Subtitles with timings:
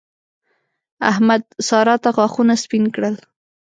[1.09, 3.15] احمد؛ سارا ته غاښونه سپين کړل.